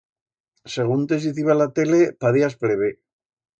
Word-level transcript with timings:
Seguntes 0.75 1.27
deciba 1.29 1.57
la 1.59 1.69
tele, 1.81 2.01
pa 2.19 2.35
días 2.39 2.59
pleve. 2.65 2.89